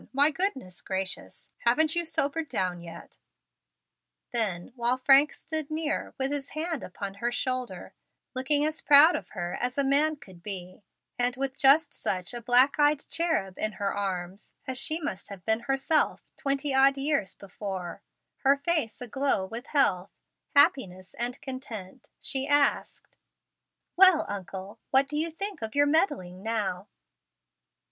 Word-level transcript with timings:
My 0.13 0.31
goodness 0.31 0.81
gracious! 0.81 1.51
haven't 1.59 1.95
you 1.95 2.05
sobered 2.05 2.49
down 2.49 2.81
yet?" 2.81 3.19
Then, 4.33 4.71
while 4.75 4.97
Frank 4.97 5.31
stood 5.31 5.69
near, 5.69 6.15
with 6.17 6.31
his 6.31 6.49
hand 6.57 6.81
upon 6.81 7.13
her 7.13 7.31
shoulder, 7.31 7.93
looking 8.33 8.65
as 8.65 8.81
proud 8.81 9.15
of 9.15 9.29
her 9.37 9.55
as 9.61 9.77
a 9.77 9.83
man 9.83 10.15
could 10.15 10.41
be, 10.41 10.81
and 11.19 11.35
with 11.37 11.55
just 11.55 11.93
such 11.93 12.33
a 12.33 12.41
black 12.41 12.79
eyed 12.79 13.07
cherub 13.09 13.59
in 13.59 13.73
her 13.73 13.95
arms 13.95 14.55
as 14.65 14.79
she 14.79 14.99
must 14.99 15.29
have 15.29 15.45
been 15.45 15.59
herself 15.59 16.23
twenty 16.35 16.73
odd 16.73 16.97
years 16.97 17.35
before, 17.35 18.01
her 18.37 18.57
face 18.57 19.01
aglow 19.01 19.45
with 19.45 19.67
health, 19.67 20.09
happiness, 20.55 21.13
and 21.13 21.39
content, 21.41 22.09
she 22.19 22.47
asked, 22.47 23.13
"Well, 23.95 24.25
uncle, 24.27 24.79
what 24.89 25.07
do 25.07 25.15
you 25.15 25.29
think 25.29 25.61
of 25.61 25.75
your 25.75 25.85
meddling 25.85 26.41
now?" 26.41 26.87